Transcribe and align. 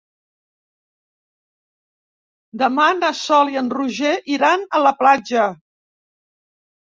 Demà 2.61 2.87
na 3.01 3.11
Sol 3.19 3.51
i 3.55 3.59
en 3.63 3.69
Roger 3.79 4.15
iran 4.37 4.63
a 4.79 4.83
la 4.87 4.95
platja. 5.03 5.45